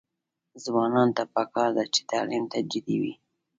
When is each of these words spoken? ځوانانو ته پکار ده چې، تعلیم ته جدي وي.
ځوانانو 0.63 1.13
ته 1.17 1.23
پکار 1.33 1.69
ده 1.77 1.83
چې، 1.93 2.01
تعلیم 2.11 2.43
ته 2.51 2.59
جدي 2.71 2.97
وي. 3.01 3.13